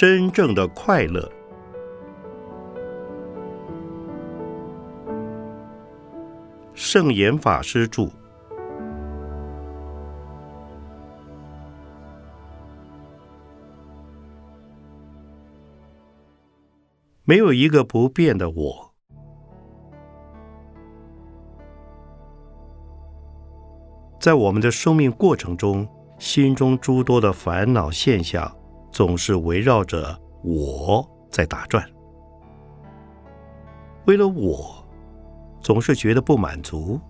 [0.00, 1.30] 真正的快乐。
[6.72, 8.08] 圣严法师著。
[17.24, 18.94] 没有一个不变的我。
[24.18, 25.86] 在我们的生命过程中，
[26.18, 28.50] 心中诸多的烦恼现象，
[28.90, 31.84] 总是围绕着我在打转。
[34.06, 34.84] 为了我，
[35.60, 37.00] 总是觉得不满足、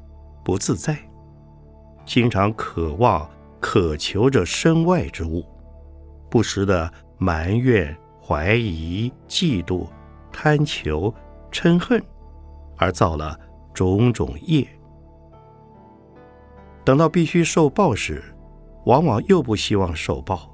[0.45, 0.99] 不自在，
[2.05, 3.29] 经常渴望、
[3.61, 5.45] 渴求着身外之物，
[6.29, 9.87] 不时的埋怨、怀疑、嫉妒。
[10.33, 11.13] 贪求、
[11.51, 12.01] 嗔恨，
[12.77, 13.37] 而造了
[13.75, 14.65] 种种业。
[16.85, 18.23] 等到必须受报时，
[18.87, 20.50] 往往又不希望受报，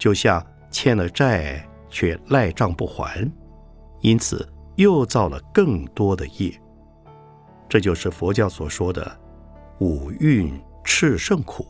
[0.00, 3.30] 就像欠了债却赖账不还，
[4.00, 6.52] 因此又造了更多的业。
[7.68, 9.16] 这就是佛教所说的
[9.78, 11.64] 五蕴炽盛苦。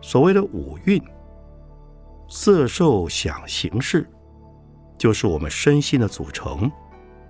[0.00, 0.98] 所谓的五蕴。
[2.28, 4.04] 色受想行识，
[4.98, 6.68] 就是我们身心的组成，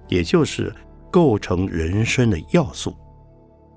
[0.08, 0.74] 也就是
[1.10, 2.96] 构成人生的要素，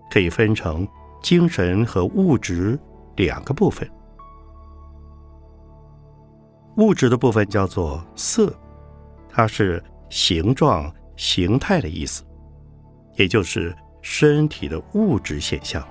[0.09, 0.87] 可以分成
[1.21, 2.79] 精神和物质
[3.19, 3.89] 两个部分。
[6.77, 8.53] 物质的部分叫做色，
[9.27, 12.23] 它是形状、形态的意思，
[13.15, 15.85] 也就是身体的物质现象。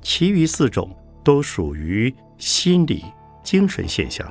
[0.00, 0.90] 其余四种
[1.22, 3.04] 都属于心理。
[3.42, 4.28] 精神现象，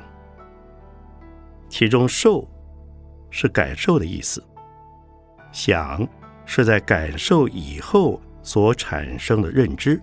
[1.70, 2.46] 其中受
[3.30, 4.44] 是感受的意思，
[5.52, 6.06] 想
[6.44, 9.98] 是在感受以后所产生的认知，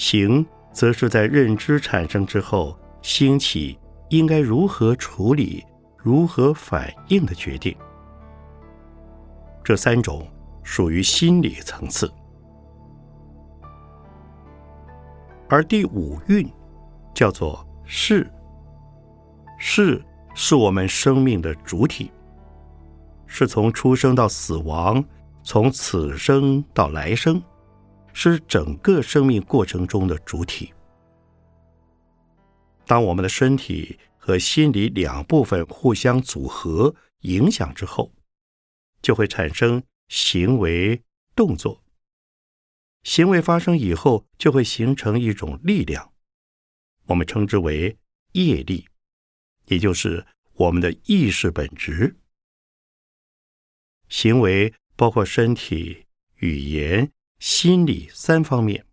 [0.00, 3.78] 行则是在认知产生之后兴起
[4.08, 5.62] 应该如何处理、
[5.98, 7.76] 如何反应的决定。
[9.62, 10.26] 这三种
[10.62, 12.10] 属于心理层次，
[15.50, 16.50] 而第五运。
[17.12, 18.26] 叫做是，
[19.58, 20.02] 是
[20.34, 22.10] 是我们生命的主体，
[23.26, 25.04] 是从出生到死亡，
[25.42, 27.42] 从此生到来生，
[28.12, 30.72] 是整个生命过程中的主体。
[32.86, 38.12] 当我们的身体和心理两部分互相组合、影响之后，
[39.00, 41.02] 就会产生行为
[41.34, 41.82] 动作。
[43.02, 46.12] 行为发生以后，就会形成一种力量。
[47.06, 47.96] 我们称之为
[48.32, 48.86] 业力，
[49.66, 52.16] 也就是我们的意识本质。
[54.08, 56.06] 行为包括身体、
[56.36, 57.10] 语言、
[57.40, 58.86] 心理三方面，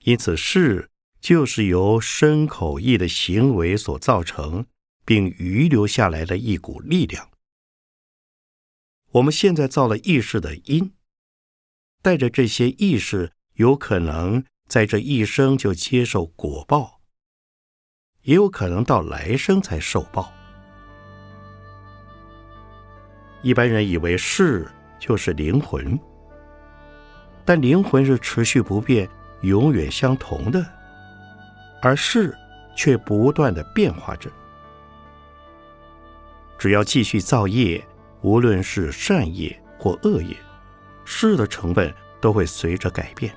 [0.00, 4.66] 因此事就是由身口意的行为所造成，
[5.04, 7.30] 并遗留下来的一股力量。
[9.12, 10.92] 我们现在造了意识的因，
[12.02, 14.44] 带着这些意识，有可能。
[14.68, 17.00] 在这一生就接受果报，
[18.22, 20.32] 也有可能到来生才受报。
[23.42, 24.70] 一般人以为是
[25.00, 25.98] 就是灵魂，
[27.44, 29.08] 但灵魂是持续不变、
[29.40, 30.64] 永远相同的，
[31.82, 32.36] 而事
[32.76, 34.30] 却不断的变化着。
[36.58, 37.82] 只要继续造业，
[38.20, 40.36] 无论是善业或恶业，
[41.04, 43.34] 是的成分都会随着改变。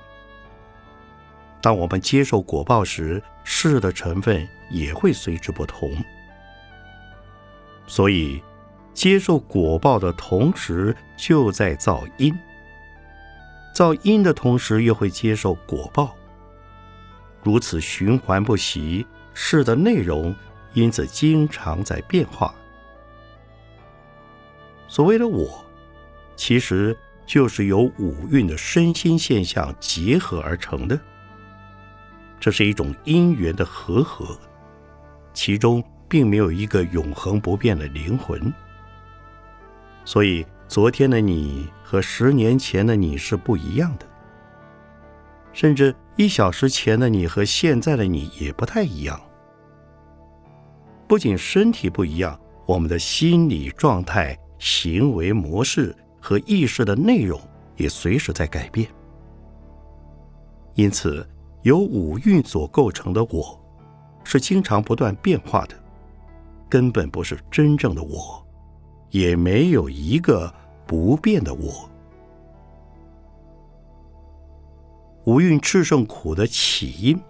[1.62, 5.90] 当我们接受果报时，事的成分也会随之不同。
[7.86, 8.42] 所以，
[8.92, 12.34] 接受果报的同时，就在造因；
[13.74, 16.16] 造因的同时，又会接受果报。
[17.42, 19.04] 如此循环不息，
[19.34, 20.34] 事的内容
[20.72, 22.54] 因此经常在变化。
[24.86, 25.62] 所谓的我，
[26.36, 30.98] 其实就是由五蕴的身心现象结合而成的。
[32.38, 34.38] 这是一种因缘的和合，
[35.32, 38.52] 其中并没有一个永恒不变的灵魂。
[40.04, 44.06] 所以，昨天的你和十年前的你是不一样的，
[45.52, 49.20] 甚至一小时前的你和现在的你也不太一样。
[51.06, 57.40] 不仅身体不一样，我们的心理状态、行为模式和意识的内容
[57.76, 58.88] 也随时在改变。
[60.74, 61.26] 因此。
[61.62, 63.58] 由五蕴所构成的我，
[64.22, 65.74] 是经常不断变化的，
[66.68, 68.43] 根本不是真正的我，
[69.14, 70.52] 也没有一个
[70.84, 71.88] 不变的我。
[75.24, 77.22] 五蕴炽盛苦的起因，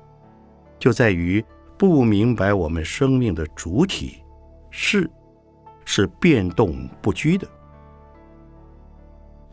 [0.78, 1.44] 就在于
[1.76, 4.22] 不明白我们生命的主体
[4.70, 5.08] 是
[5.84, 7.46] 是变动不居的。《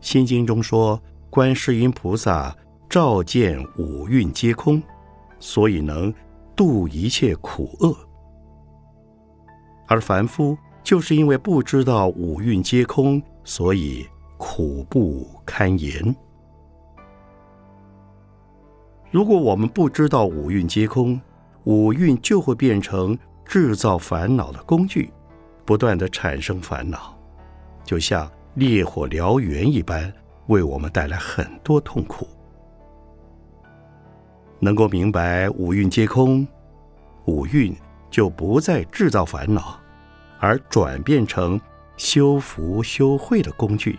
[0.00, 2.56] 心经》中说，观世音菩萨
[2.88, 4.82] 照见五蕴皆空，
[5.38, 6.12] 所以能
[6.56, 7.94] 度一切苦厄。
[9.86, 14.06] 而凡夫就是因为不知道五蕴皆空，所以
[14.36, 16.14] 苦不堪言。
[19.10, 21.20] 如果我们不知道五蕴皆空，
[21.64, 25.12] 五蕴就会变成制造烦恼的工具，
[25.64, 27.16] 不断的产生烦恼，
[27.84, 30.12] 就像烈火燎原一般，
[30.46, 32.26] 为我们带来很多痛苦。
[34.58, 36.46] 能够明白五蕴皆空，
[37.26, 37.74] 五蕴
[38.10, 39.78] 就不再制造烦恼，
[40.42, 41.58] 而转变成
[41.96, 43.96] 修福修慧的工具，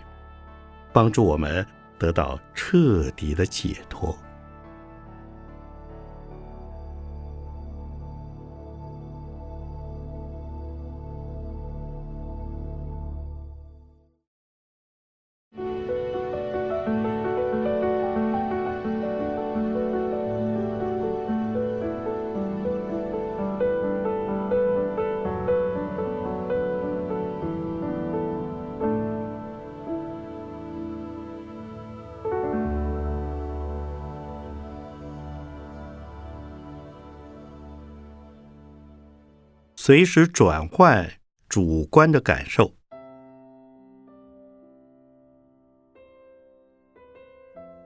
[0.91, 1.65] 帮助我们
[1.97, 4.13] 得到彻底的解脱。
[39.85, 41.11] 随时转换
[41.49, 42.71] 主观的感受。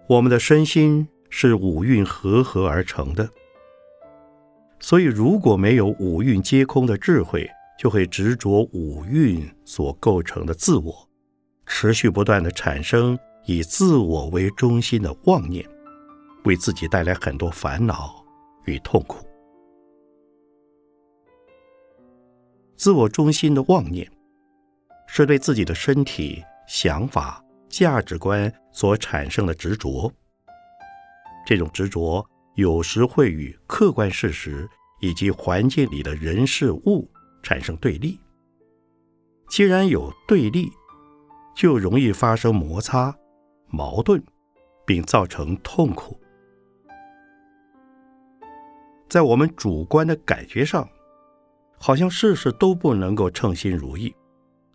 [0.07, 3.27] 我们的身心是五蕴合合而成的，
[4.79, 7.49] 所以如果没有五蕴皆空的智慧，
[7.79, 11.09] 就会执着五蕴所构成的自我，
[11.65, 13.17] 持续不断的产生
[13.47, 15.67] 以自我为中心的妄念，
[16.43, 18.23] 为自己带来很多烦恼
[18.65, 19.27] 与痛苦。
[22.77, 24.07] 自我中心的妄念，
[25.07, 30.13] 是对自己的身体、想法、价值观所产生的执着。
[31.43, 34.69] 这种执着有时会与客观事实
[35.01, 37.09] 以及环境里的人事物
[37.41, 38.19] 产生对立。
[39.49, 40.69] 既然有对立，
[41.55, 43.11] 就容易发生摩擦、
[43.69, 44.23] 矛盾，
[44.85, 46.19] 并造成痛苦。
[49.09, 50.87] 在我们主观的感觉上。
[51.77, 54.13] 好像事事都不能够称心如意，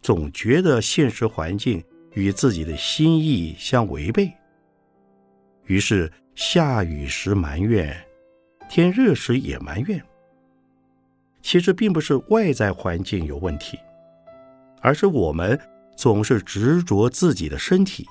[0.01, 1.83] 总觉得现实环境
[2.13, 4.33] 与自己的心意相违背。
[5.67, 7.97] 于是下雨时埋怨，
[8.69, 10.03] 天热时也埋怨。
[11.43, 13.77] 其实并不是外在环境有问题，
[14.81, 15.59] 而是我们
[15.97, 18.07] 总是执着自己的身体，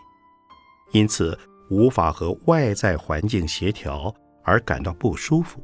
[0.92, 1.38] 因此
[1.70, 5.64] 无法和外在环境协调，而感到不舒服。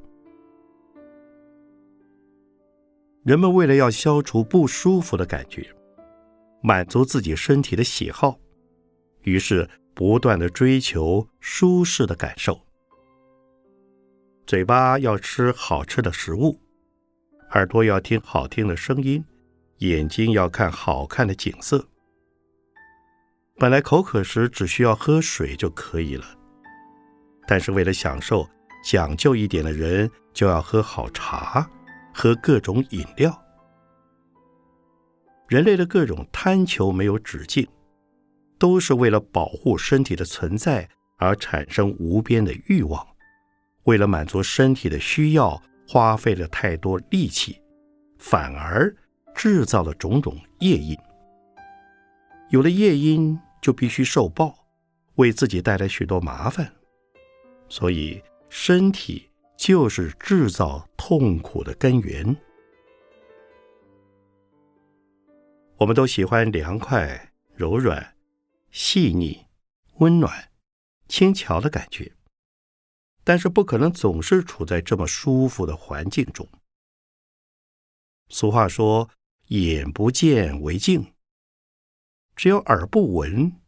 [3.27, 5.69] 人们为了要消除不舒服的感觉，
[6.63, 8.39] 满足自己身体的喜好，
[9.23, 12.57] 于是不断的追求舒适的感受。
[14.45, 16.57] 嘴巴要吃好吃的食物，
[17.51, 19.21] 耳朵要听好听的声音，
[19.79, 21.85] 眼睛要看好看的景色。
[23.57, 26.25] 本来口渴时只需要喝水就可以了，
[27.45, 28.47] 但是为了享受
[28.85, 31.69] 讲究一点的人，就要喝好茶。
[32.19, 33.45] 喝各种饮料，
[35.47, 37.67] 人类的各种贪求没有止境，
[38.57, 43.05] 都是为了保护身体的存在而产生无边的欲望。
[43.83, 47.61] 为了满足身体的需要，花费了太多力气，
[48.17, 48.91] 反而
[49.35, 50.97] 制造了种种业因。
[52.49, 54.55] 有了业因，就必须受报，
[55.17, 56.67] 为自己带来许多麻烦。
[57.69, 58.19] 所以
[58.49, 59.26] 身体。
[59.57, 62.37] 就是制造痛苦的根源。
[65.77, 68.15] 我们都喜欢凉快、柔软、
[68.71, 69.45] 细腻、
[69.95, 70.51] 温暖、
[71.07, 72.15] 轻巧的感觉，
[73.23, 76.47] 但是不可能总是处在这么舒服的环境中。
[78.29, 79.09] 俗话说
[79.49, 81.13] ：“眼不见为净。”
[82.35, 83.59] 只有耳不闻、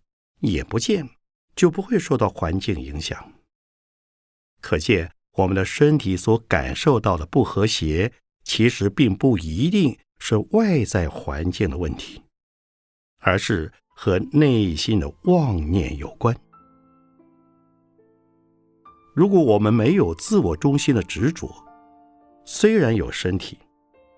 [0.42, 1.10] 眼不见，
[1.56, 3.34] 就不会受到环境影响。
[4.62, 5.12] 可见。
[5.36, 8.12] 我们的身体所感受到的不和谐，
[8.44, 12.22] 其实并不一定是外在环境的问题，
[13.20, 16.36] 而是和内心的妄念有关。
[19.16, 21.54] 如果我们没有自我中心的执着，
[22.46, 23.58] 虽然有身体，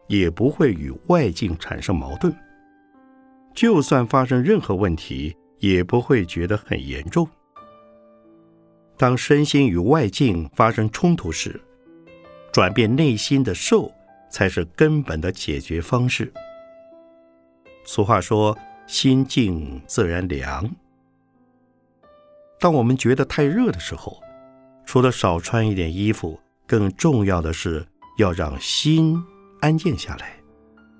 [0.07, 2.33] 也不会与外境产生矛盾。
[3.53, 7.27] 就算发生任何问题，也不会觉得很严重。
[9.01, 11.59] 当身心与外境发生冲突时，
[12.53, 13.91] 转变内心的受，
[14.29, 16.31] 才是根本的解决方式。
[17.83, 18.55] 俗话说
[18.85, 20.69] ：“心静自然凉。”
[22.61, 24.21] 当我们觉得太热的时候，
[24.85, 27.83] 除了少穿一点衣服，更重要的是
[28.19, 29.19] 要让心
[29.61, 30.35] 安静下来，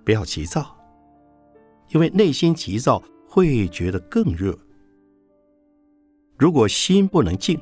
[0.04, 0.76] 不要急躁，
[1.90, 4.58] 因为内心急躁会觉得更热。
[6.40, 7.62] 如果心不能静，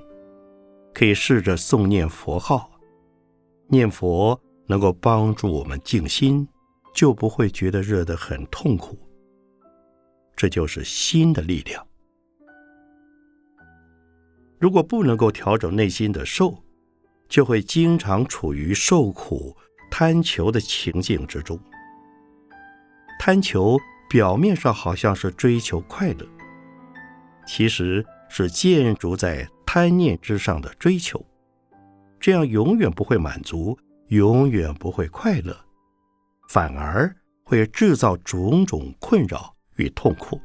[0.94, 2.72] 可以试着诵念佛号，
[3.68, 6.48] 念佛能够帮助我们静心，
[6.94, 8.98] 就不会觉得热得很痛苦。
[10.36, 11.86] 这就是心的力量。
[14.58, 16.64] 如果不能够调整内心的受，
[17.30, 19.56] 就会经常处于受苦、
[19.90, 21.60] 贪求的情境之中。
[23.20, 23.78] 贪求
[24.10, 26.26] 表面上好像是追求快乐，
[27.46, 31.24] 其实是建筑在贪念之上的追求，
[32.20, 35.56] 这样永远不会满足，永远不会快乐，
[36.48, 40.42] 反而会制造种种困扰与痛苦。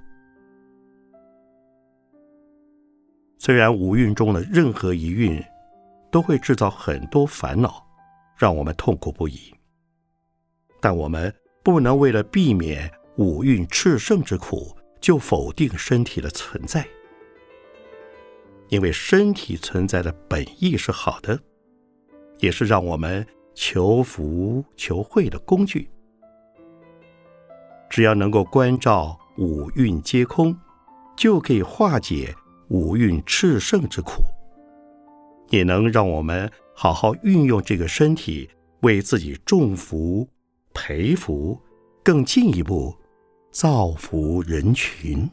[3.38, 5.42] 虽然五蕴中的任何一蕴
[6.12, 7.82] 都会制造很多烦恼，
[8.36, 9.54] 让我们痛苦不已，
[10.82, 16.86] 但我们不能为了避免五蕴炽盛之苦，就否定身体的存在。
[18.74, 21.38] 因为身体存在的本意是好的，
[22.40, 25.88] 也是让我们求福求慧的工具。
[27.88, 30.58] 只要能够关照五蕴皆空，
[31.16, 32.34] 就可以化解。
[32.68, 34.24] 五蕴炽盛之苦，
[35.50, 38.50] 也能让我们好好运用这个身体，
[38.80, 40.28] 为自己种福、
[40.72, 41.60] 培福，
[42.02, 42.92] 更进一步
[43.52, 45.30] 造福人群。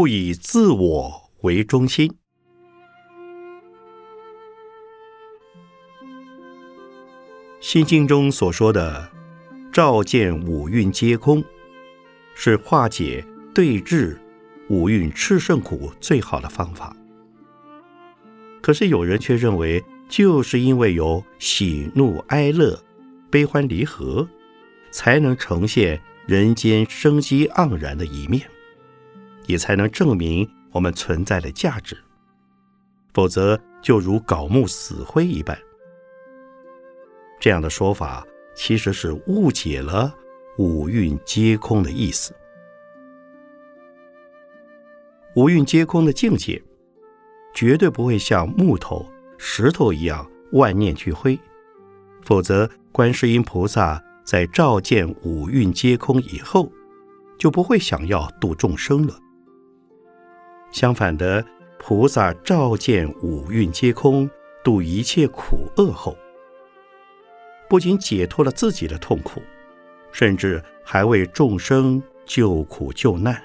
[0.00, 2.10] 不以自我为中心。
[7.60, 9.10] 心经中所说的
[9.70, 11.44] “照见五蕴皆空”，
[12.34, 13.22] 是化解
[13.54, 14.18] 对治
[14.70, 16.96] 五蕴炽盛苦最好的方法。
[18.62, 22.82] 可是有人却认为，就是因为有喜怒哀乐、
[23.30, 24.26] 悲欢离合，
[24.90, 28.48] 才能呈现人间生机盎然的一面。
[29.50, 31.98] 也才能证明我们存在的价值，
[33.12, 35.58] 否则就如槁木死灰一般。
[37.40, 40.14] 这样的说法其实是误解了
[40.56, 42.32] “五蕴皆空”的意思。
[45.34, 46.62] 五蕴皆空的境界，
[47.52, 49.04] 绝对不会像木头、
[49.36, 51.36] 石头一样万念俱灰，
[52.22, 56.70] 否则观世音菩萨在照见五蕴皆空以后，
[57.36, 59.18] 就不会想要度众生了。
[60.72, 61.44] 相反的，
[61.78, 64.30] 菩萨照见五蕴皆空，
[64.62, 66.16] 度一切苦厄后，
[67.68, 69.42] 不仅解脱了自己的痛苦，
[70.12, 73.42] 甚至还为众生救苦救难，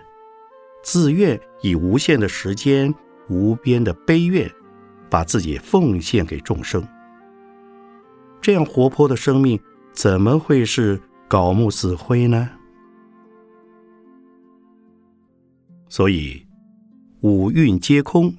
[0.83, 2.93] 自愿以无限的时间、
[3.27, 4.51] 无边的悲愿，
[5.09, 6.87] 把自己奉献给众生。
[8.39, 9.59] 这样活泼的生命，
[9.93, 12.49] 怎么会是槁木死灰呢？
[15.89, 16.44] 所以。
[17.25, 18.37] 五蕴皆空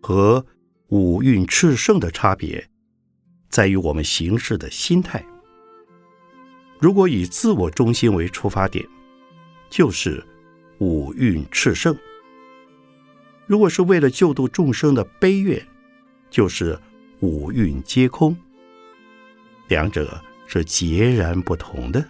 [0.00, 0.46] 和
[0.86, 2.64] 五蕴炽盛的差别，
[3.48, 5.26] 在于我们行事的心态。
[6.78, 8.86] 如果以自我中心为出发点，
[9.68, 10.24] 就是
[10.78, 11.92] 五蕴炽盛；
[13.48, 15.60] 如果是为了救度众生的悲愿，
[16.30, 16.78] 就是
[17.18, 18.36] 五蕴皆空。
[19.66, 22.06] 两者是截然不同的。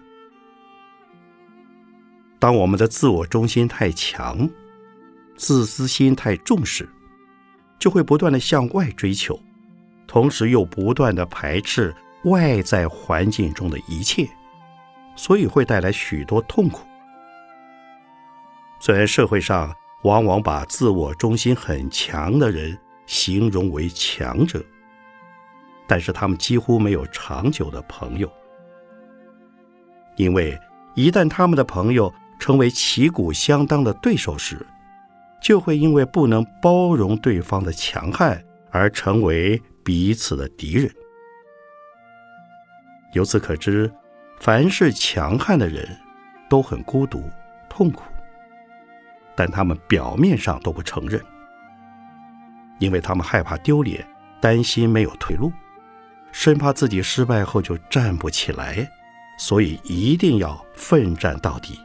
[2.38, 4.46] 当我们的自我中心太强，
[5.36, 6.88] 自私心太重视，
[7.78, 9.38] 就会不断的向外追求，
[10.06, 14.28] 同时又不断的排斥外在环境中的一切，
[15.16, 16.86] 所以会带来许多痛苦。
[18.80, 24.62] 虽然社会上往往把自我中心很强的人形容为强者，
[25.86, 28.30] 但是他们几乎没有长久的朋友，
[30.16, 30.58] 因为
[30.94, 34.64] 一旦他们的朋友成为旗鼓相当的对手时，
[35.44, 40.90] 就会因为不能包容对方的强悍而成为彼此的敌人。
[43.12, 43.92] 由此可知，
[44.40, 45.86] 凡是强悍的人，
[46.48, 47.22] 都很孤独、
[47.68, 48.04] 痛苦，
[49.36, 51.20] 但他们表面上都不承认，
[52.78, 54.02] 因为他们害怕丢脸，
[54.40, 55.52] 担心没有退路，
[56.32, 58.90] 生怕自己失败后就站不起来，
[59.38, 61.78] 所以一定要奋战到底。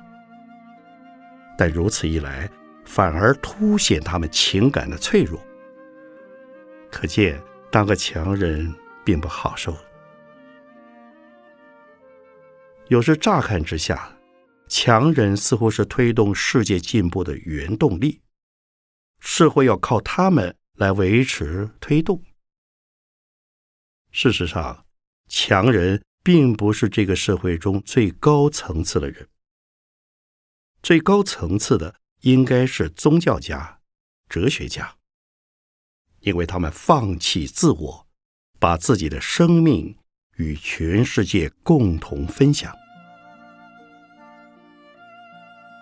[1.57, 2.49] 但如此一来，
[2.89, 5.39] 反而凸显他们情感的脆弱。
[6.89, 7.39] 可见，
[7.71, 8.73] 当个强人
[9.05, 9.77] 并不好受。
[12.87, 14.11] 有时乍看之下，
[14.67, 18.19] 强人似乎是推动世界进步的原动力，
[19.19, 22.19] 社会要靠他们来维持推动。
[24.09, 24.83] 事实上，
[25.27, 29.29] 强人并不是这个社会中最高层次的人，
[30.81, 33.79] 最高层次的应该是宗教家、
[34.27, 34.95] 哲学家，
[36.21, 38.07] 因为他们放弃自我，
[38.59, 39.95] 把自己的生命。
[40.39, 42.73] 与全世界共同分享。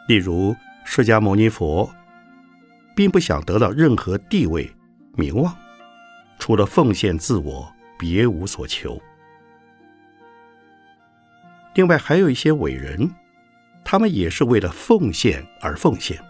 [0.08, 1.94] 例如，释迦牟尼佛
[2.96, 4.74] 并不想得到任何地位、
[5.14, 5.56] 名望，
[6.40, 9.00] 除了奉献自我，别无所求。
[11.76, 13.14] 另外，还有一些伟人，
[13.90, 16.22] 他们也是为了奉献而奉献，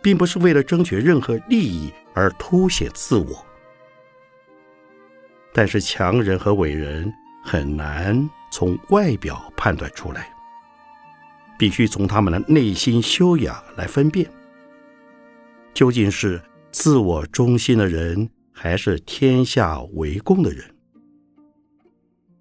[0.00, 3.44] 并不是为了争取任何利益而凸显自我。
[5.52, 10.32] 但是强人和伟人很难从外表判断出来，
[11.58, 14.30] 必须从他们的内心修养来分辨，
[15.74, 20.64] 究竟是自我中心的人，还是天下为公的人。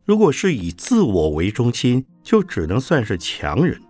[0.05, 3.82] 如果是以自我为中心，就只能算是强人，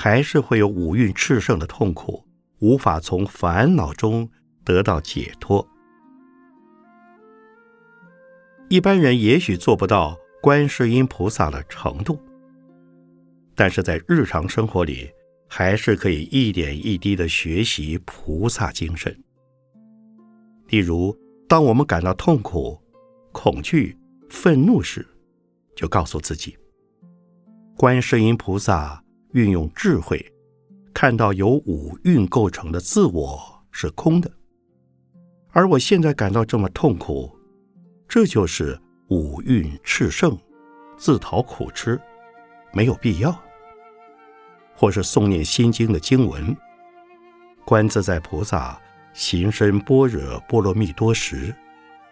[0.00, 2.24] 还是会有五蕴炽盛的痛苦，
[2.60, 4.30] 无法从烦恼中
[4.64, 5.66] 得到解脱。
[8.68, 12.16] 一般人也许做不到观世音菩萨的程度，
[13.56, 15.10] 但是在日常生活里，
[15.48, 19.12] 还是可以一点一滴的学习菩萨精神。
[20.68, 21.12] 例如，
[21.48, 22.80] 当我们感到痛苦、
[23.32, 23.98] 恐惧、
[24.30, 25.04] 愤怒时，
[25.74, 26.56] 就告诉自己：
[27.76, 30.24] 观世音菩萨运用智慧，
[30.94, 33.38] 看到由五蕴构成的自我
[33.70, 34.30] 是空的，
[35.50, 37.30] 而我现在感到这么痛苦。
[38.08, 40.36] 这就是五蕴炽盛，
[40.96, 42.00] 自讨苦吃，
[42.72, 43.38] 没有必要。
[44.74, 46.56] 或是诵念心经的经文，
[47.66, 48.80] 观自在菩萨
[49.12, 51.54] 行深般若波罗蜜多时，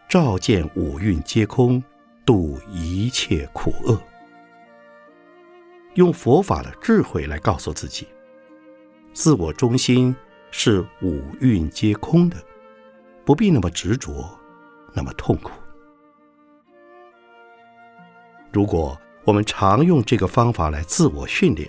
[0.09, 1.83] 照见五蕴皆空，
[2.24, 3.98] 度一切苦厄。
[5.97, 8.07] 用佛法的智慧来告诉自己，
[9.13, 10.15] 自我中心
[10.51, 12.37] 是五蕴皆空的，
[13.25, 14.29] 不必那么执着，
[14.93, 15.51] 那么痛苦。
[18.53, 21.69] 如果我们常用这个方法来自我训练，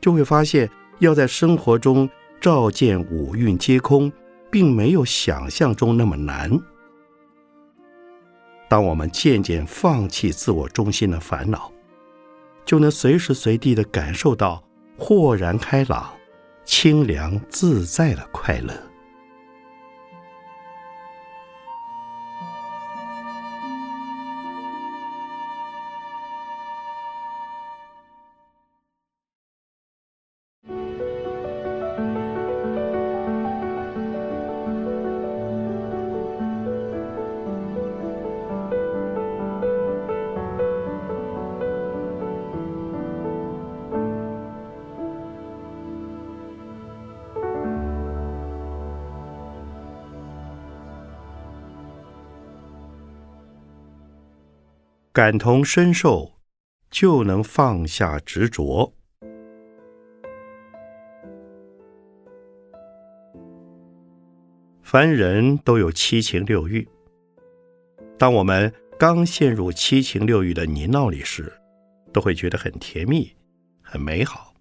[0.00, 4.12] 就会发现，要在生活中照见五蕴皆空，
[4.50, 6.50] 并没有想象中那么难。
[8.68, 11.70] 当我们渐渐放弃自我中心的烦恼，
[12.70, 14.62] 就能随时随地的感受到
[14.96, 16.08] 豁然开朗、
[16.64, 18.72] 清凉自在的快乐。
[55.20, 56.32] 感同身受，
[56.90, 58.94] 就能放下执着。
[64.80, 66.88] 凡人都有七情六欲，
[68.18, 71.52] 当我们刚陷入七情六欲的泥淖里时，
[72.14, 73.30] 都会觉得很甜蜜、
[73.82, 74.54] 很美好，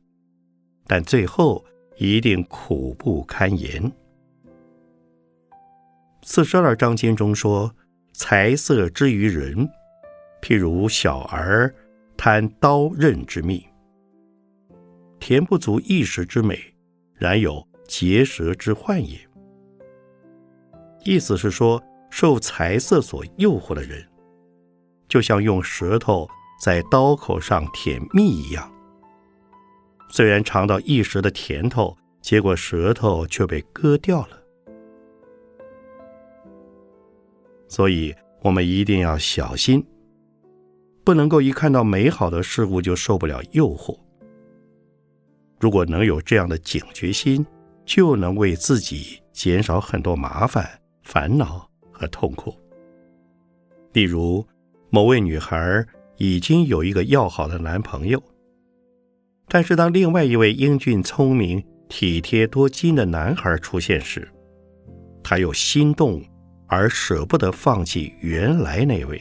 [0.87, 1.63] 但最后
[1.95, 3.89] 一定苦不堪言。
[6.23, 7.73] 四十二章经中说
[8.11, 9.65] ：“财色之于人。”
[10.41, 11.73] 譬如小儿
[12.17, 13.65] 贪刀刃之蜜，
[15.19, 16.57] 甜不足一时之美，
[17.13, 19.17] 然有结舌之患也。
[21.03, 24.05] 意思是说，受财色所诱惑的人，
[25.07, 26.27] 就像用舌头
[26.61, 28.71] 在刀口上舔蜜一样，
[30.09, 34.39] 虽然尝到一时的甜头，结果舌头却被割掉了。
[37.67, 39.85] 所以，我们一定要小心，
[41.09, 43.97] 不能够一看到美好的事物就受不了诱惑。
[45.59, 47.43] 如果能有这样的警觉心，
[47.83, 50.69] 就能为自己减少很多麻烦、
[51.01, 52.53] 烦恼和痛苦。
[53.93, 54.45] 例如，
[54.91, 55.83] 某位女孩
[56.17, 58.21] 已经有一个要好的男朋友，
[59.47, 64.29] 但是当另外一位英俊、聪明、体贴、多金的男孩出现时，
[65.23, 66.23] 她又心动。
[66.67, 69.19] 而舍不得放弃原来那位，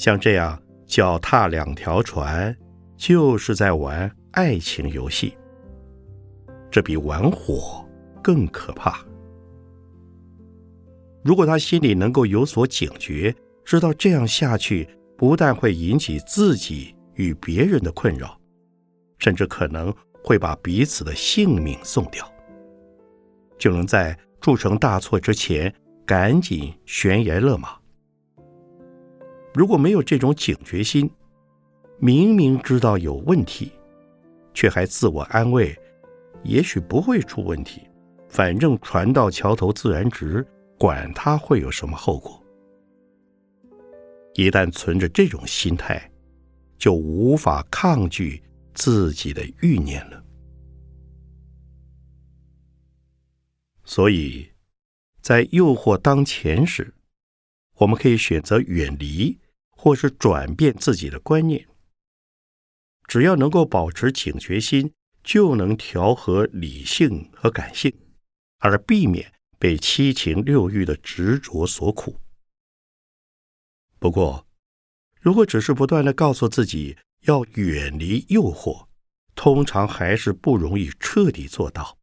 [0.00, 2.56] 像这样脚踏两条船，
[2.96, 5.36] 就是在玩爱情游戏。
[6.70, 7.86] 这比玩火
[8.22, 9.04] 更可怕。
[11.22, 18.40] 如果他心里能够有所警觉，知道这样下去不但会引起自己与别人的困扰，
[19.18, 22.26] 甚至可能会把彼此的性命送掉，
[23.58, 24.18] 就能在。
[24.40, 25.70] 铸成大错之前，
[26.06, 27.76] 赶紧悬崖勒马。
[29.52, 31.10] 如果没有这种警觉心，
[31.98, 33.72] 明明知道有问题，
[34.54, 35.76] 却还自我安慰，
[36.44, 37.82] 也许不会出问题，
[38.28, 40.46] 反正船到桥头自然直，
[40.78, 42.40] 管他会有什么后果。
[44.34, 46.10] 一旦存着这种心态，
[46.78, 48.40] 就无法抗拒
[48.72, 50.24] 自己的欲念了。
[53.84, 54.48] 所以，
[55.20, 56.94] 在诱惑当前时，
[57.80, 59.38] 我们可以选择远离，
[59.70, 61.66] 或是转变自己的观念。
[63.06, 64.92] 只要能够保持警觉心，
[65.24, 67.90] 就能调和理性和感性，
[68.58, 72.20] 而避免被七情六欲的执着所苦。
[73.98, 74.46] 不过，
[75.18, 78.88] 如果只是不断的告诉自己要远离诱惑，
[79.34, 81.96] 通常还是不容易彻底做到。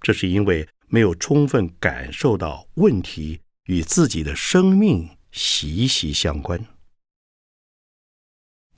[0.00, 6.64] 这是因为没有充分感受到问题与自己的生命息息相关，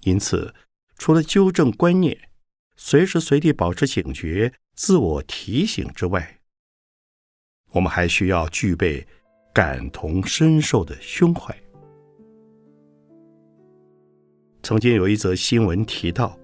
[0.03, 0.55] 因此，
[0.97, 2.17] 除了纠正观念、
[2.77, 6.39] 随时随地保持警觉、自我提醒之外，
[7.73, 9.05] 我们还需要具备
[9.53, 11.55] 感同身受的胸怀。
[14.63, 16.39] 曾经有一则新闻提到，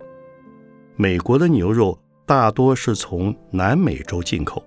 [0.96, 4.66] 美国的牛肉大多是从南美洲进口。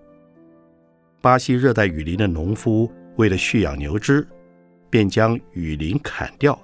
[1.22, 4.28] 巴西热带雨林的农夫为了蓄养牛只，
[4.90, 6.60] 便将雨林砍掉，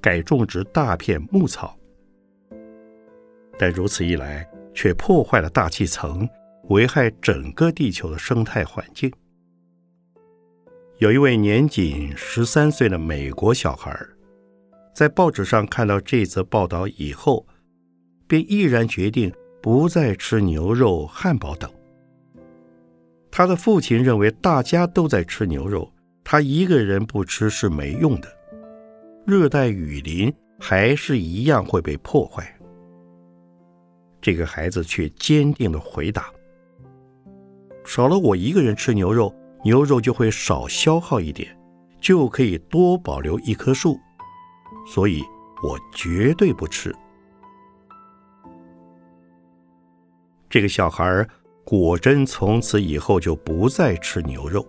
[0.00, 1.76] 改种植大片牧草。
[3.58, 6.28] 但如此一来，却破坏了大气层，
[6.68, 9.12] 危害整个地球的生态环境。
[10.98, 13.98] 有一位年仅十三岁的美国小孩，
[14.94, 17.46] 在报纸上看到这则报道以后，
[18.26, 21.70] 便毅然决定不再吃牛肉、汉堡等。
[23.40, 25.90] 他的父亲认为大家都在吃牛肉，
[26.22, 28.28] 他一个人不吃是没用的。
[29.24, 32.54] 热带雨林还是一样会被破坏。
[34.20, 36.26] 这个孩子却坚定地回答
[37.82, 41.58] ：“少了我一个人吃牛肉，牛肉就会少消耗一点，
[41.98, 43.98] 就可以多保留一棵树，
[44.86, 45.22] 所以
[45.62, 46.94] 我绝对不吃。”
[50.50, 51.26] 这个小孩。
[51.70, 54.66] 果真从此以后就不再吃牛肉，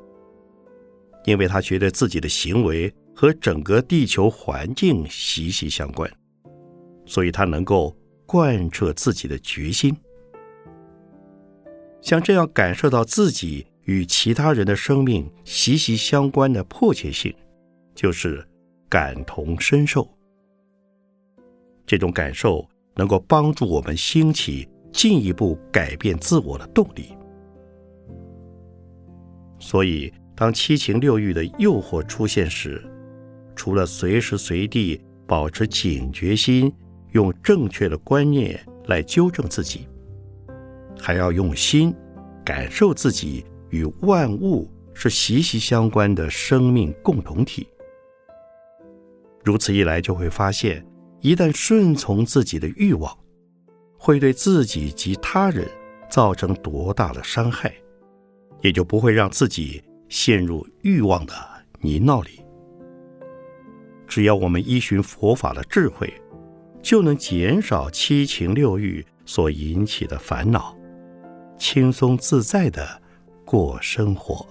[1.26, 6.08] 因为他觉得自己的行为和整个地球环境息息相关，
[7.08, 9.98] 所以他能够贯彻自己的决心。
[12.02, 17.34] 像这样感受到自己与其他人的生命息息相关的迫切性，
[17.96, 18.48] 就是
[18.88, 20.08] 感同身受。
[21.84, 22.64] 这种感受
[22.96, 24.70] 能够帮助我们兴起。
[24.92, 27.16] 进一步改变自我的动力。
[29.60, 32.84] 所以，当七情六欲的诱惑出现时，
[33.56, 36.74] 除了随时随地保持警觉心，
[37.12, 39.88] 用正确的观念来纠正自己，
[41.00, 41.94] 还要用心
[42.44, 47.68] 感受自己与万物是息息相关的生命共同体。
[49.44, 50.86] 如此一来，就会发现，
[51.20, 53.16] 一旦顺从自己的欲望。
[54.04, 55.70] 会对自己及他人
[56.10, 57.72] 造成多大的伤害，
[58.62, 61.34] 也就不会让自己陷入欲望的
[61.82, 62.44] 泥淖里。
[64.08, 66.12] 只要我们依循佛法的智慧，
[66.82, 70.76] 就能减少七情六欲所引起的烦恼，
[71.60, 73.00] 轻松自在的
[73.46, 74.44] 过生活。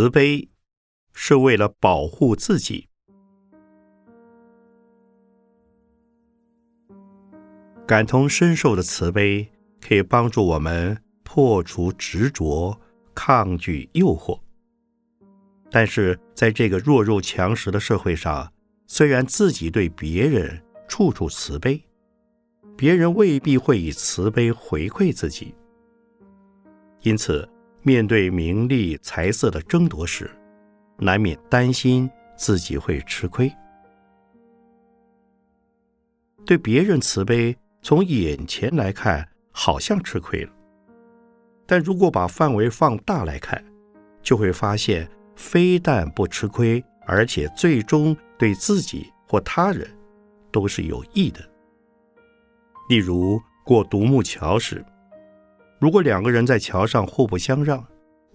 [0.00, 0.48] 慈悲
[1.12, 2.88] 是为了保护自己。
[7.86, 9.46] 感同身受的慈悲
[9.78, 12.80] 可以帮助我们破除执着、
[13.14, 14.40] 抗拒诱惑。
[15.70, 18.50] 但是，在这个弱肉强食的社会上，
[18.86, 21.78] 虽然自己对别人处处慈悲，
[22.74, 25.54] 别人未必会以慈悲回馈自己。
[27.02, 27.46] 因此，
[27.82, 30.30] 面对名利财色的争夺时，
[30.98, 33.50] 难免担心自己会吃亏。
[36.44, 40.52] 对别人慈悲，从眼前来看好像吃亏了，
[41.66, 43.64] 但如果把范围放大来看，
[44.22, 49.88] 就会发现非但不吃亏，而且最终对自己或他人
[50.52, 51.40] 都是有益的。
[52.90, 54.84] 例如过独木桥时。
[55.80, 57.82] 如果两个人在桥上互不相让，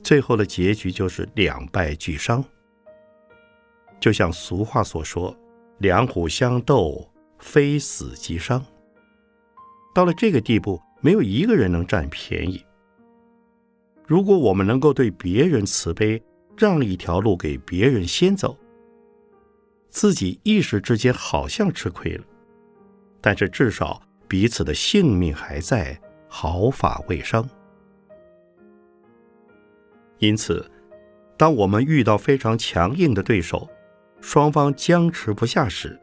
[0.01, 2.43] 最后的结局就是两败俱伤。
[3.99, 5.35] 就像俗话所说
[5.77, 8.65] ：“两虎相斗，非死即伤。”
[9.93, 12.65] 到了这个地步，没有一个人能占便宜。
[14.07, 16.21] 如果我们能够对别人慈悲，
[16.57, 18.57] 让一条路给别人先走，
[19.89, 22.23] 自己一时之间好像吃亏了，
[23.21, 26.01] 但是至少彼此的性命还在。
[26.37, 27.49] 毫发未伤。
[30.17, 30.69] 因此，
[31.37, 33.69] 当我们遇到非常强硬的对手，
[34.19, 35.97] 双方僵持不下时，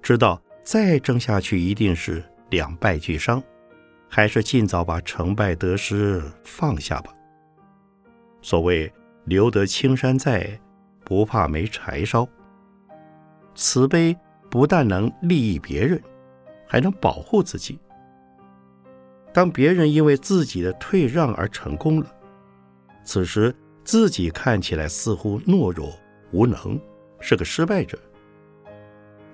[0.00, 3.42] 知道再争下去一定是两败俱伤，
[4.08, 7.12] 还是尽早把成败得失放下吧。
[8.40, 8.90] 所谓
[9.26, 10.58] “留得青山在，
[11.04, 12.26] 不怕没柴烧”。
[13.54, 14.16] 慈悲
[14.50, 16.02] 不但能利益别人，
[16.66, 17.78] 还能保护自己。
[19.32, 22.06] 当别人因为自己的退让而成功了，
[23.04, 25.92] 此时自己看起来似乎懦弱
[26.32, 26.80] 无能，
[27.20, 27.96] 是个失败者。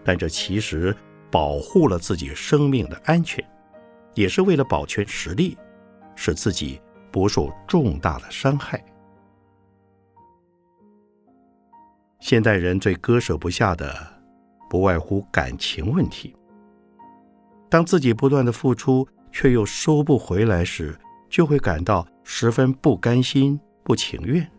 [0.04, 0.94] 但这其实
[1.30, 3.42] 保护了自己生命的安全，
[4.14, 5.56] 也是为了保全实力，
[6.14, 6.78] 使自己
[7.10, 8.84] 不受重大的伤害。
[12.20, 13.94] 现代人最割舍不下的，
[14.68, 16.36] 不外乎感情问题。
[17.70, 19.08] 当自己不断的付出。
[19.38, 24.50] 却又收不回来时，就会感到十分不甘心、不情愿。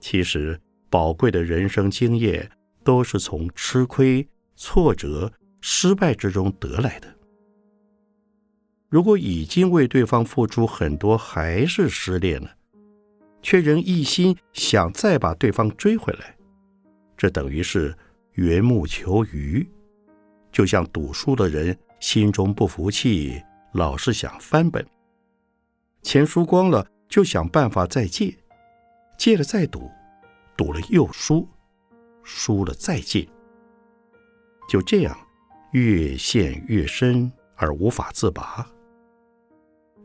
[0.00, 2.50] 其实，宝贵的人生经验
[2.82, 7.06] 都是从吃亏、挫折、失败之中得来的。
[8.88, 12.50] 如果已经为对方付出很多，还是失恋了，
[13.40, 16.36] 却仍一心想再把对方追回来，
[17.16, 17.96] 这等于是
[18.32, 19.64] 缘木求鱼，
[20.50, 21.78] 就像赌输的人。
[22.00, 24.86] 心中不服气，老是想翻本。
[26.02, 28.36] 钱输光了，就想办法再借，
[29.16, 29.90] 借了再赌，
[30.56, 31.48] 赌了又输，
[32.22, 33.28] 输了再借。
[34.68, 35.16] 就这样，
[35.72, 38.66] 越陷越深而无法自拔。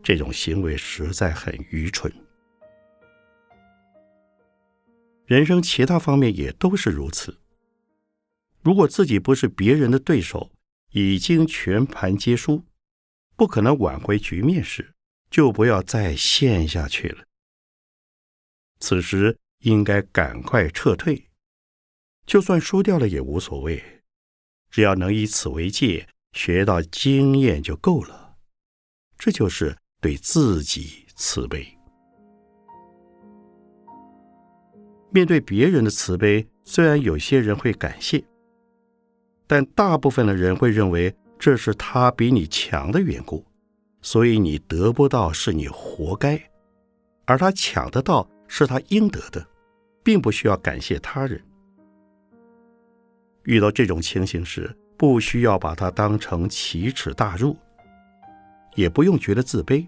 [0.02, 2.12] 这种行为实在很愚蠢。
[5.26, 7.38] 人生其他方面也都是如此。
[8.62, 10.50] 如果自己不是别人的对手，
[10.92, 12.66] 已经全盘皆输，
[13.36, 14.94] 不可能挽回局面时，
[15.30, 17.26] 就不要再陷下去了。
[18.80, 21.28] 此时应该赶快撤退，
[22.26, 24.02] 就算输掉了也无所谓，
[24.70, 28.38] 只要能以此为戒，学到经验就够了。
[29.18, 31.78] 这就是对自己慈悲。
[35.12, 38.24] 面对别人的慈悲，虽然有些人会感谢。
[39.50, 43.44] 但大部分的人会认为这是他比你强的缘故，
[44.00, 46.40] 所以你得不到是你活该，
[47.26, 49.44] 而他抢得到是他应得的，
[50.04, 51.44] 并不需要感谢他人。
[53.46, 57.58] 遇到这种情形时，不需要把它当成奇耻大辱，
[58.76, 59.88] 也不用觉得自卑，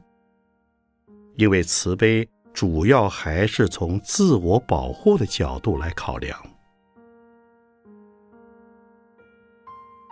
[1.36, 6.36] 因为慈悲主要还是从自我保护的角度来考量。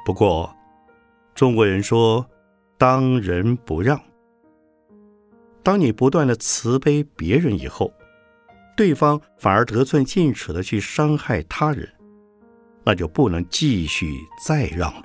[0.10, 0.52] 不过，
[1.36, 2.28] 中国人说
[2.80, 4.02] “当仁不让”。
[5.62, 7.94] 当你不断的慈悲别人以后，
[8.76, 11.88] 对方反而得寸进尺的去伤害他人，
[12.84, 14.12] 那就不能继续
[14.44, 15.04] 再让了。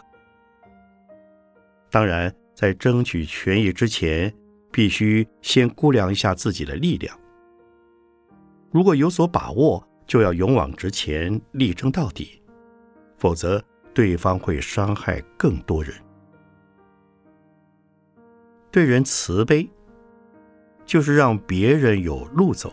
[1.91, 4.35] 当然，在争取权益之前，
[4.73, 7.15] 必须先估量一下自己的力量。
[8.71, 12.41] 如果有所把握，就要勇往直前，力争到底；
[13.19, 13.63] 否则，
[13.95, 15.95] 对方会伤害更多人。
[18.71, 19.71] 对人慈悲，
[20.85, 22.73] 就是让别人有路走，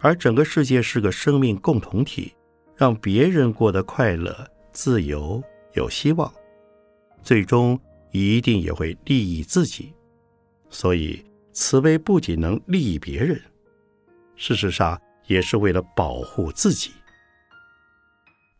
[0.00, 2.34] 而整个世界是个生命共同体，
[2.76, 6.30] 让别人过得快乐、自由、有希望，
[7.22, 7.80] 最终
[8.10, 9.94] 一定也会利益自己。
[10.68, 13.40] 所以，慈悲不仅能利益别人，
[14.34, 16.90] 事实上也是为了保护自己。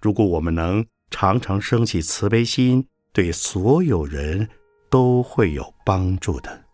[0.01, 0.83] 如果我们能
[1.18, 4.46] 常常升起慈悲心，对所有人
[4.90, 6.65] 都会有帮助的。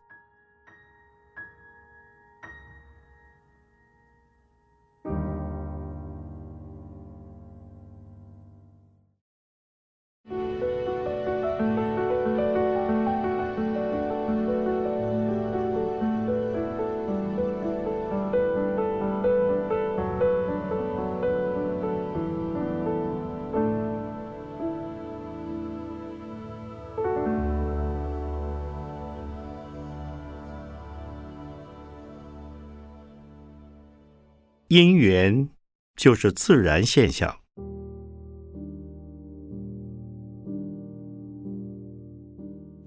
[34.74, 35.50] 因缘
[35.96, 37.30] 就是自然现象，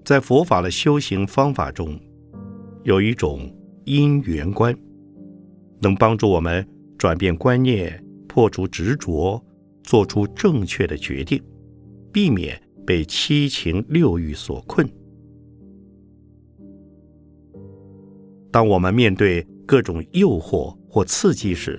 [0.04, 1.96] 在佛法的修行方法中，
[2.82, 3.48] 有一种
[3.84, 4.76] 因缘观，
[5.80, 6.68] 能帮助我们
[6.98, 9.40] 转变观念，破除执着，
[9.84, 11.40] 做出正确的决定，
[12.12, 14.84] 避免被七情六欲所困。
[18.50, 21.78] 当我们面对各种诱惑，或刺激时，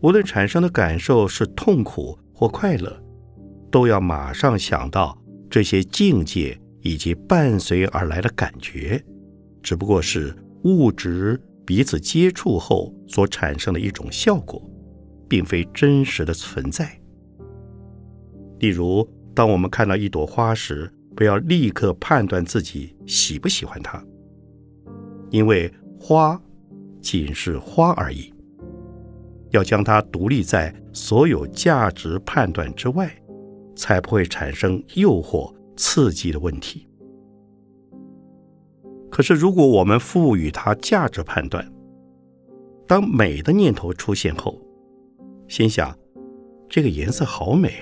[0.00, 2.98] 无论产生的感受是痛苦或快乐，
[3.70, 9.04] 都要马上想到这些境界以及伴随而来的感觉，
[9.62, 14.66] 只不过是物质彼此接触后所产生的一种效果，
[15.28, 16.98] 并非真实的存在。
[18.60, 24.02] 例如，当我们看到一朵花时，不要立刻判断自己喜不喜欢它，
[25.28, 26.40] 因为花。
[27.06, 28.34] 仅是花而已，
[29.50, 33.08] 要将它独立在所有价值判断之外，
[33.76, 36.88] 才不会产生诱惑、刺激的问题。
[39.08, 41.64] 可是，如果我们赋予它价值判断，
[42.88, 44.60] 当美的念头出现后，
[45.46, 45.96] 心想
[46.68, 47.72] 这个颜色好美，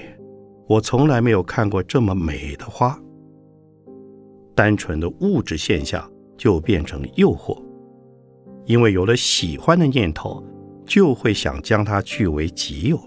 [0.69, 3.01] 我从来没有看过这么美的花，
[4.55, 7.64] 单纯的物质现象就变成诱惑。
[8.67, 10.43] 因为有了喜欢的念头，
[10.87, 12.99] 就会想将它据为己有，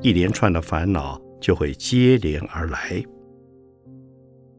[0.00, 3.02] 一连串的烦恼就会接连而来。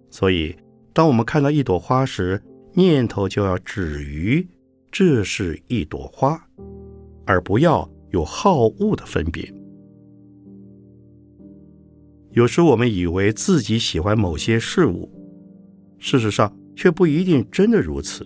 [0.09, 0.55] 所以，
[0.93, 2.41] 当我们看到一朵花时，
[2.73, 4.47] 念头就要止于
[4.91, 6.41] 这是一朵花，
[7.25, 9.53] 而不要有好恶的分别。
[12.31, 15.09] 有时我们以为自己喜欢某些事物，
[15.97, 18.25] 事实上却不一定真的如此。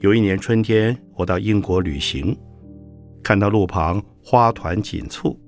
[0.00, 2.36] 有一年春天，我到英国旅行，
[3.22, 5.40] 看到路旁花团锦簇，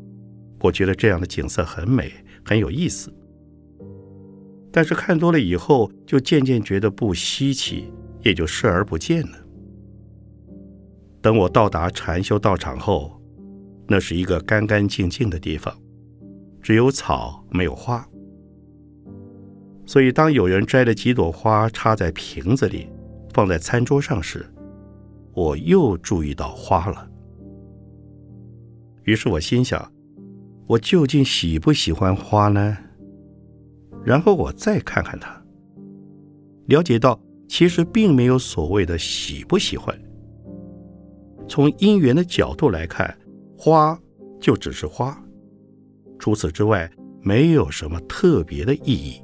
[0.60, 2.10] 我觉得这样的景色很美，
[2.42, 3.12] 很有意思。
[4.72, 9.38] 但是看多了以后，就渐渐觉得不稀奇，也就视而不见了。
[11.20, 13.20] 等我到达禅修道场后，
[13.86, 15.76] 那是一个干干净净的地方，
[16.62, 18.08] 只有草没有花。
[19.84, 22.88] 所以当有人摘了几朵花插在瓶子里。
[23.32, 24.46] 放在餐桌上时，
[25.32, 27.08] 我又注意到花了。
[29.04, 29.90] 于是我心想：
[30.66, 32.76] 我究竟喜不喜欢花呢？
[34.04, 35.42] 然后我再看看它，
[36.66, 39.98] 了解到其实并没有所谓的喜不喜欢。
[41.48, 43.16] 从因缘的角度来看，
[43.56, 43.98] 花
[44.40, 45.18] 就只是花，
[46.18, 46.90] 除此之外
[47.22, 49.22] 没有什么特别的意义。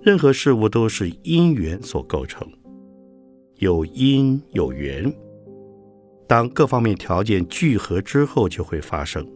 [0.00, 2.46] 任何事物都是因缘所构成，
[3.56, 5.12] 有因有缘。
[6.26, 9.26] 当各方面条件聚合之后，就会发生。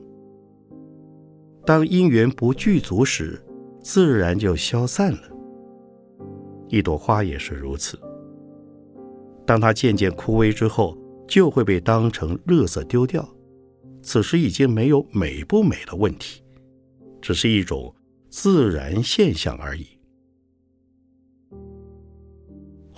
[1.64, 3.42] 当因缘不具足时，
[3.82, 5.22] 自然就消散了。
[6.68, 7.98] 一朵花也是如此。
[9.44, 10.96] 当它渐渐枯萎之后，
[11.26, 13.28] 就会被当成垃圾丢掉。
[14.02, 16.42] 此时已经没有美不美的问题，
[17.20, 17.94] 只是一种
[18.30, 19.84] 自然现象而已。《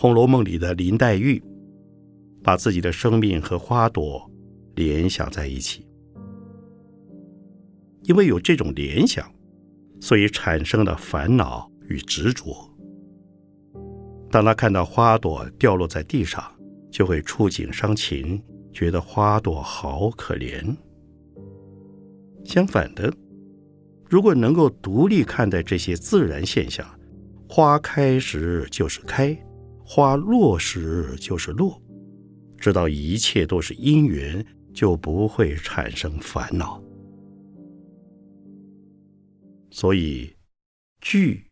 [0.04, 1.42] 红楼梦》里的林黛玉，
[2.42, 4.30] 把自己的生命和花朵
[4.74, 5.88] 联想在一起，
[8.02, 9.26] 因为有这种联想，
[10.02, 12.54] 所以产生了烦恼与执着。
[14.30, 16.44] 当他看到花朵掉落在地上，
[16.90, 18.42] 就会触景伤情，
[18.74, 20.76] 觉得花朵好可怜。
[22.44, 23.10] 相反的，
[24.10, 26.86] 如果能够独立看待这些自然现象，
[27.48, 29.34] 花开时就是开。
[29.86, 31.80] 花落时就是落，
[32.56, 36.82] 知道一切都是因缘，就不会产生烦恼。
[39.70, 40.34] 所以，
[41.00, 41.50] 聚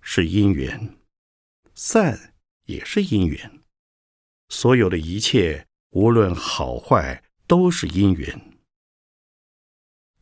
[0.00, 0.96] 是因缘，
[1.74, 2.34] 散
[2.64, 3.60] 也是因缘。
[4.48, 8.58] 所有的一切，无论好坏，都是因缘。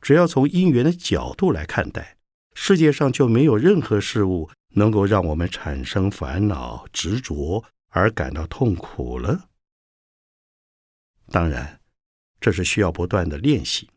[0.00, 2.18] 只要从因缘的角度来看待，
[2.54, 9.48] 世界上就没有任何事物能够让我们产生烦恼、执着而感到痛苦了。
[11.30, 11.80] 当然，
[12.40, 13.90] 这是需要不断的练习。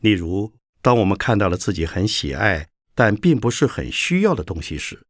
[0.00, 5.06] 例如，当我们看到了自己很喜爱但并不是很需要的东西时，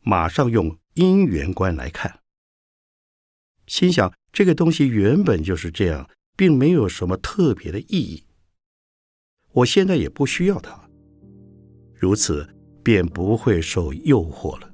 [0.00, 2.20] 马上用因缘观来看，
[3.66, 8.24] 心想这个东西原本就是这样，并没有什么特别的意义。
[9.50, 10.88] 我现在也不需要它，
[11.94, 14.70] 如此便不会受诱惑了。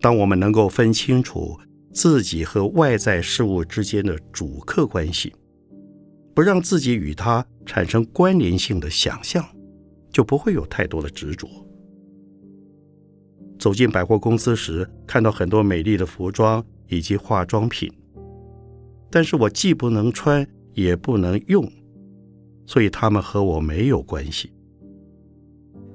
[0.00, 1.58] 当我们能够分清楚
[1.92, 5.32] 自己和外在事物之间的主客关系。
[6.34, 9.44] 不让自己与它产生关联性的想象，
[10.10, 11.48] 就不会有太多的执着。
[13.56, 17.88] 走进百货公司时，看到很多美丽的服装以及化妆品，
[19.12, 21.70] 但是我既不能穿，也不能用，
[22.66, 24.52] 所以它们和我没有关系。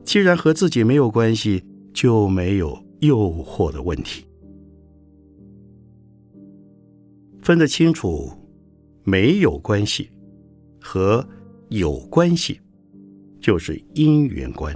[0.10, 4.26] 既然和自己没有关系，就没有诱惑的问题。
[7.44, 8.32] 分得清楚，
[9.04, 10.10] 没有关系。
[10.82, 11.24] 和
[11.68, 12.60] 有关系，
[13.40, 14.76] 就是因缘观。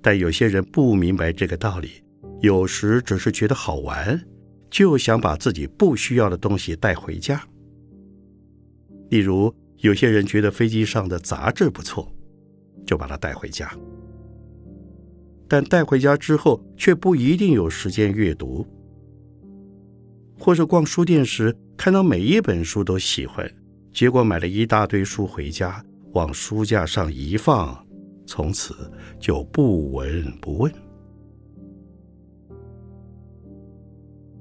[0.00, 1.90] 但有些人不明白这个道理，
[2.42, 4.24] 有时只是觉得好玩，
[4.70, 7.42] 就想把自己不需要的东西带回家。
[9.10, 12.15] 例如，有些人觉得飞机上的杂志不错，
[12.86, 13.70] 就把它带回家，
[15.48, 18.66] 但带回家之后却不一定有时间阅读，
[20.38, 23.50] 或是逛书店时看到每一本书都喜欢。
[23.92, 25.82] 结果买了一大堆书回家，
[26.12, 27.76] 往书架上一放，
[28.26, 28.74] 从此
[29.18, 30.72] 就不闻不问。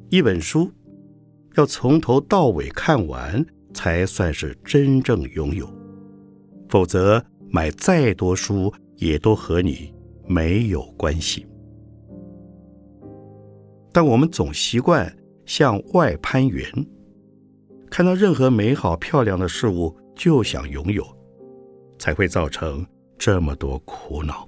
[0.09, 0.69] 一本书
[1.55, 3.43] 要从头到尾看完，
[3.73, 5.67] 才算是真正拥有，
[6.67, 7.25] 否则
[7.55, 9.93] 买再多书也都和你
[10.27, 11.47] 没有关系。
[13.93, 15.09] 但我们总习惯
[15.45, 16.69] 向外攀援。
[17.89, 21.01] 看到任何美好漂亮的事物就想拥有，
[21.97, 22.85] 才会造成
[23.17, 24.45] 这么多苦恼。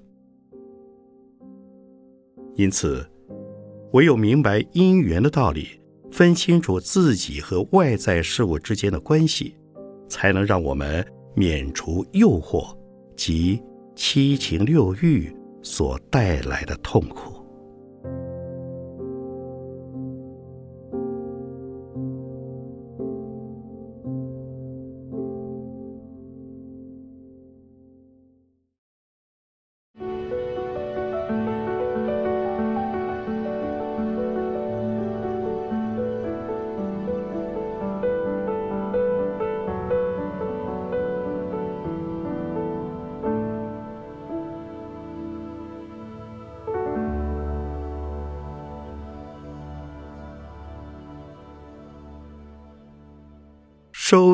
[2.58, 3.10] 因此，
[3.94, 5.80] 唯有明白因缘的道理，
[6.12, 9.56] 分清楚自己和外在事物之间的关系，
[10.10, 12.77] 才能让我们免除诱惑
[13.18, 13.62] 及
[13.96, 17.37] 七情六欲所带来的痛苦。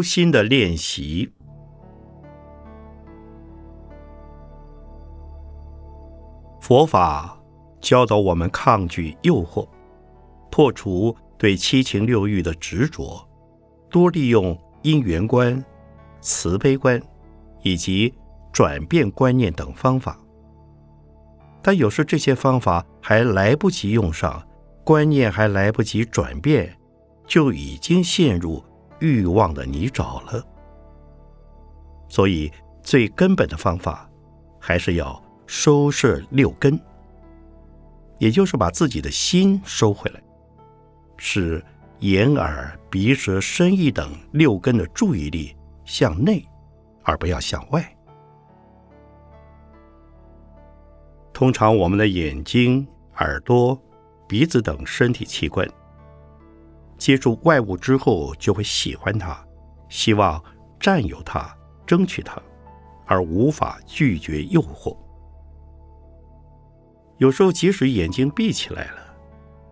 [0.04, 1.32] 心的练习。
[6.60, 7.38] 佛法
[7.82, 9.68] 教导我们抗拒诱惑，
[10.50, 13.28] 破除对七情六欲的执着，
[13.90, 15.64] 多利用因缘观、
[16.22, 17.02] 慈悲观
[17.62, 18.14] 以及
[18.52, 20.18] 转变观念等方法。
[21.62, 24.42] 但有时这些方法还来不及用上，
[24.86, 26.78] 观念还来不及转变，
[27.26, 28.64] 就已经陷入。
[29.00, 30.46] 欲望的泥沼了，
[32.08, 34.10] 所以最根本的方法
[34.60, 36.80] 还是要收摄六根，
[38.18, 40.22] 也就是把自己的心收回来，
[41.18, 41.64] 使
[42.00, 46.46] 眼耳鼻舌身意等六根的注意力向内，
[47.04, 47.84] 而不要向外。
[51.34, 52.88] 通常我们的眼睛、
[53.18, 53.78] 耳朵、
[54.28, 55.68] 鼻子等身体器官。
[57.04, 59.38] 接触外物之后，就会喜欢它，
[59.90, 60.42] 希望
[60.80, 61.54] 占有它，
[61.86, 62.42] 争取它，
[63.06, 64.96] 而无法拒绝诱惑。
[67.18, 69.00] 有时候，即使眼睛闭起来了，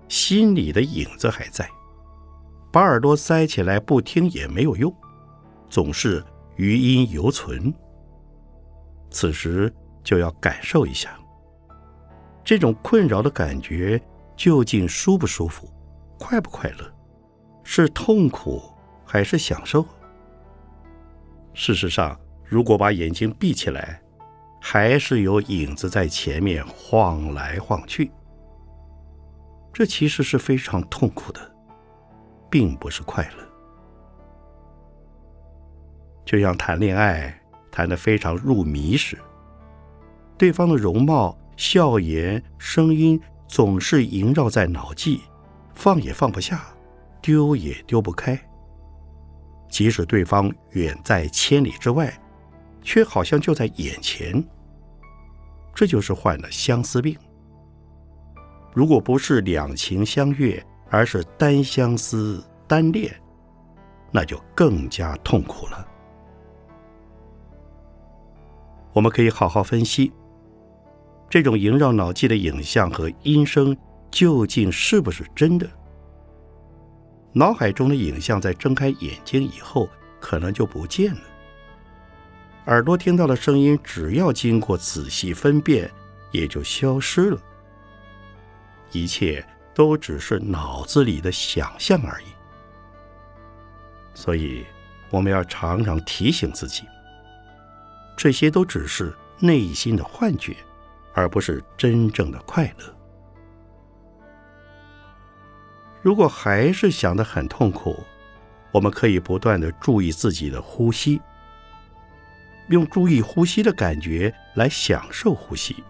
[0.10, 1.66] 心里的影子还在。
[2.70, 4.94] 把耳朵塞起来不听也没有用，
[5.70, 6.22] 总是
[6.58, 7.74] 余音犹存。
[9.10, 9.74] 此时
[10.04, 11.18] 就要感受一下，
[12.44, 14.02] 这种困扰的感觉
[14.36, 15.72] 究竟舒不舒服，
[16.20, 16.94] 快不快乐，
[17.64, 18.62] 是痛苦
[19.06, 19.86] 还是享受？
[21.54, 24.02] 事实上，如果把眼睛闭起来，
[24.62, 28.12] 还是有影子在前面晃来晃去。
[29.74, 31.40] 这其实是非常痛苦的，
[32.50, 33.44] 并不是快乐。
[36.26, 37.42] 就像谈恋爱
[37.72, 39.18] 谈得非常入迷时，
[40.38, 45.22] 对方的容貌、笑颜、声音总是萦绕在脑际，
[45.74, 46.64] 放也放不下，
[47.22, 48.40] 丢也丢不开。
[49.70, 52.14] 即使对方远在千里之外，
[52.82, 54.44] 却好像就在眼前。
[55.74, 57.18] 这就是患了相思病。
[58.74, 63.14] 如果不是两情相悦，而是单相思、单恋，
[64.12, 65.88] 那就更加痛苦了。
[68.92, 70.12] 我们可以好好分析，
[71.30, 73.76] 这种萦绕脑际的影像和音声
[74.10, 75.70] 究竟是不是真的？
[77.34, 81.22] 脑海中的影像在睁开眼睛以后，可能就不见了。
[82.66, 85.90] 耳朵听到的声音，只要经过仔细分辨，
[86.32, 87.42] 也就消失了。
[88.92, 92.26] 一切都只是脑子里的想象而已。
[94.14, 94.66] 所以，
[95.10, 96.84] 我们要常常提醒自己，
[98.18, 100.56] 这些都只是内心的幻觉，
[101.14, 103.01] 而不是真正的快乐。
[106.02, 108.04] 如果还是想得很痛苦，
[108.72, 111.22] 我们可以不断的注意自己的呼吸，
[112.70, 115.84] 用注意呼吸的感觉来享受呼吸。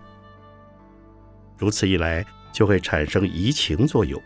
[1.57, 4.21] 如此一来，就会产生移情作用，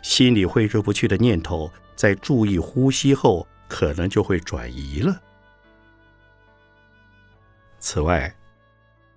[0.00, 5.20] 心里挥之不去的念头，在注意呼吸后，可能就会转移了。
[7.78, 8.34] 此外，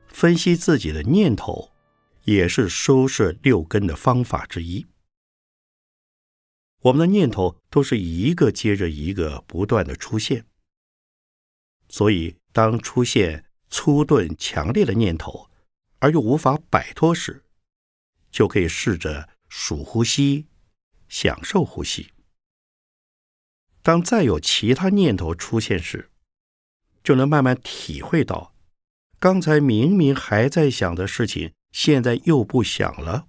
[0.08, 1.72] 分析自己的念头，
[2.24, 4.86] 也是收摄六根的方法之一。
[6.82, 10.46] 我们的念头都是一个接着一个不断的出现，
[11.90, 15.50] 所以当出现粗钝强烈的念头，
[16.00, 17.44] 而又无法摆脱时，
[18.32, 20.48] 就可以试着数呼吸，
[21.10, 22.14] 享受呼吸。
[23.82, 26.10] 当再有其他念头出现时，
[27.04, 28.56] 就能慢慢体会到，
[29.20, 33.28] 刚才明明还在想的事情，现在又不想了，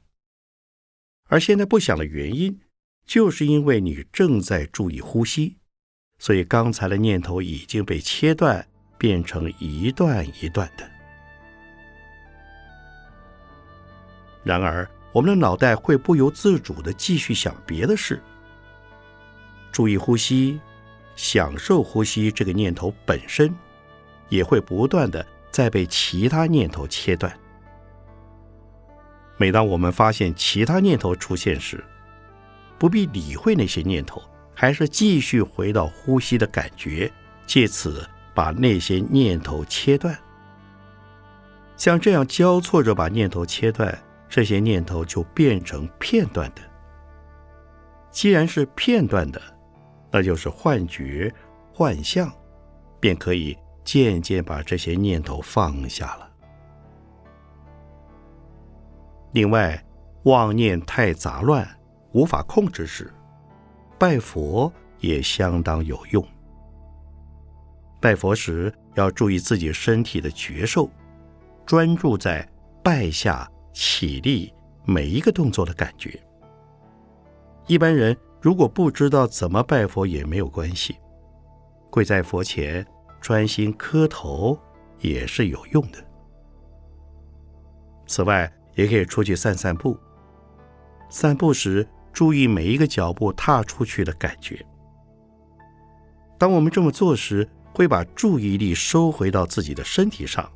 [1.25, 2.61] 而现在不想的原因。
[3.11, 5.57] 就是因为你正在注意呼吸，
[6.21, 8.65] 所以刚才的念头已经被切断，
[8.97, 10.89] 变成一段一段的。
[14.45, 18.23] 然而，我们的脑袋会不由自主的继续想别的事。
[19.73, 20.61] 注意呼吸，
[21.17, 23.53] 享受呼吸这个念头本身，
[24.29, 27.37] 也会不断的在被其他念头切断。
[29.37, 31.83] 每当我们发现其他念头出现时，
[32.81, 34.23] 不必理会那些念头，
[34.55, 37.13] 还是继续回到呼吸的感觉，
[37.47, 40.19] 借此把那些念头切断。
[41.77, 43.97] 像这样交错着把念头切断，
[44.31, 46.63] 这些念头就变成片段的。
[48.11, 49.41] 既然是片段的，
[50.11, 51.31] 那就是幻觉、
[51.75, 52.33] 幻象，
[52.99, 53.55] 便可以
[53.85, 56.31] 渐渐把这些念头放下了。
[59.33, 59.85] 另外，
[60.23, 61.69] 妄念太杂乱。
[62.13, 63.13] 无法控制时，
[63.99, 66.27] 拜佛也相当有用。
[68.01, 70.91] 拜佛时要注意自己身体的觉受，
[71.65, 72.49] 专注在
[72.83, 74.53] 拜下、起立
[74.85, 76.19] 每一个动作的感觉。
[77.67, 80.97] 一般人如果不知道怎么拜佛也没有关系，
[81.91, 82.85] 跪在佛前
[83.21, 84.59] 专心磕头
[84.99, 85.99] 也是有用的。
[88.07, 89.97] 此外，也可以出去散散步。
[91.09, 91.87] 散步时。
[92.13, 94.65] 注意每一个脚步踏出去的感觉。
[96.39, 100.51] 当我们这么做时，会把注意力收回到自己的身体上，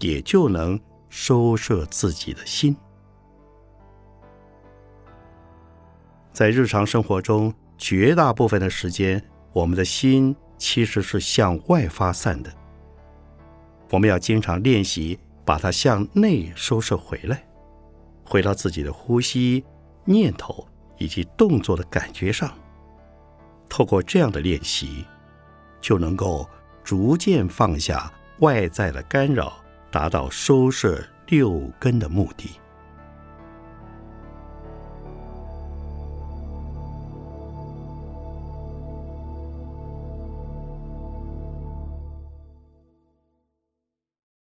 [0.00, 2.76] 也就能收摄自己的心。
[6.32, 9.22] 在日常生活中，绝大部分的时间，
[9.52, 12.52] 我们的心其实是向外发散的。
[13.90, 17.46] 我们要经常练习把它向内收摄回来，
[18.24, 19.64] 回到自己的呼吸。
[20.04, 20.66] 念头
[20.98, 22.52] 以及动作的感觉上，
[23.68, 25.04] 透过这样的练习，
[25.80, 26.48] 就能够
[26.82, 29.54] 逐渐放下外在的干扰，
[29.90, 32.50] 达到收摄六根的目的。